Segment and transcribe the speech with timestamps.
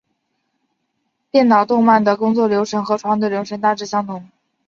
[1.29, 4.27] 电脑动画的工作流程和传统流程大致相同。